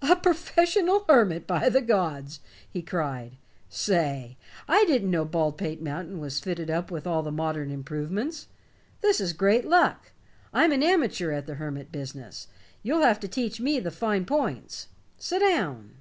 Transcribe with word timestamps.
"A 0.00 0.16
professional 0.16 1.04
hermit, 1.10 1.46
by 1.46 1.68
the 1.68 1.82
gods!" 1.82 2.40
he 2.70 2.80
cried. 2.80 3.36
"Say, 3.68 4.38
I 4.66 4.86
didn't 4.86 5.10
know 5.10 5.26
Baldpate 5.26 5.82
Mountain 5.82 6.20
was 6.20 6.40
fitted 6.40 6.70
up 6.70 6.90
with 6.90 7.06
all 7.06 7.22
the 7.22 7.30
modern 7.30 7.70
improvements. 7.70 8.48
This 9.02 9.20
is 9.20 9.34
great 9.34 9.66
luck. 9.66 10.12
I'm 10.54 10.72
an 10.72 10.82
amateur 10.82 11.32
at 11.32 11.44
the 11.44 11.56
hermit 11.56 11.92
business, 11.92 12.48
you'll 12.82 13.02
have 13.02 13.20
to 13.20 13.28
teach 13.28 13.60
me 13.60 13.78
the 13.78 13.90
fine 13.90 14.24
points. 14.24 14.88
Sit 15.18 15.40
down." 15.40 15.96